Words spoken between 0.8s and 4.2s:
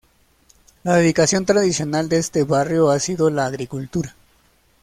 La dedicación tradicional de este barrio ha sido la agricultura.